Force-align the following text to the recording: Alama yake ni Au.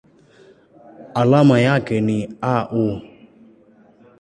Alama 1.13 1.59
yake 1.59 2.01
ni 2.01 2.33
Au. 2.41 3.01